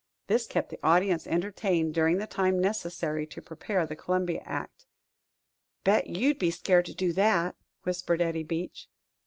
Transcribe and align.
This 0.25 0.47
kept 0.47 0.69
the 0.71 0.79
audience 0.81 1.27
entertained 1.27 1.93
during 1.93 2.17
the 2.17 2.25
time 2.25 2.59
necessary 2.59 3.27
to 3.27 3.39
prepare 3.39 3.85
the 3.85 3.95
Columbia 3.95 4.41
act. 4.45 4.87
"Bet 5.83 6.07
you'd 6.07 6.39
be 6.39 6.49
scared 6.49 6.85
to 6.87 6.95
do 6.95 7.13
that," 7.13 7.55
whispered 7.83 8.19
Eddie 8.19 8.41
Beach. 8.41 8.87